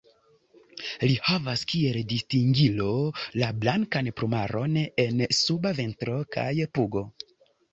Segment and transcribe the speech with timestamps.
[1.09, 2.87] Li havas kiel distingilo
[3.41, 7.07] la blankan plumaron en suba ventro kaj pugo.